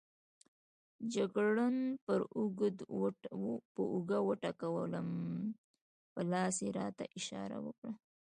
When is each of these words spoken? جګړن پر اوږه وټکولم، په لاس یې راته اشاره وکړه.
جګړن 1.13 1.75
پر 2.05 2.19
اوږه 3.87 4.19
وټکولم، 4.27 5.09
په 6.13 6.19
لاس 6.31 6.55
یې 6.65 6.69
راته 6.79 7.03
اشاره 7.17 7.57
وکړه. 7.65 7.91